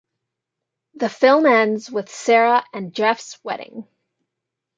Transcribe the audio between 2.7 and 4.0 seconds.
and Jeff's wedding.